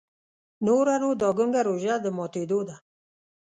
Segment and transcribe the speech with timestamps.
[0.65, 2.75] نوره نو دا ګونګه روژه د ماتېدو ده.